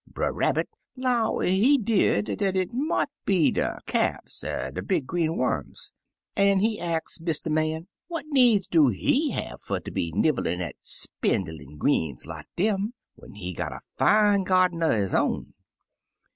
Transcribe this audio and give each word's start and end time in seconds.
Brer 0.07 0.33
Rabbit 0.33 0.67
'low, 0.95 1.41
he 1.41 1.77
did, 1.77 2.25
dat 2.39 2.55
it 2.55 2.73
mought 2.73 3.11
be 3.23 3.51
the 3.51 3.79
calfies 3.85 4.43
er 4.43 4.71
de 4.71 4.81
big 4.81 5.05
green 5.05 5.37
worms, 5.37 5.93
an' 6.35 6.57
he 6.61 6.79
ax 6.79 7.19
Mr. 7.19 7.51
Man 7.51 7.87
what 8.07 8.25
needs 8.29 8.65
do 8.65 8.87
he 8.87 9.29
have 9.29 9.61
fer 9.61 9.79
ter 9.79 9.91
be 9.91 10.11
nibblin' 10.15 10.59
at 10.59 10.73
spindlin' 10.81 11.77
greens 11.77 12.25
like 12.25 12.47
dem, 12.57 12.95
when 13.13 13.35
he 13.35 13.53
got 13.53 13.73
a 13.73 13.79
fine 13.95 14.43
gyarden 14.43 14.81
er 14.81 14.97
his 14.97 15.13
own. 15.13 15.53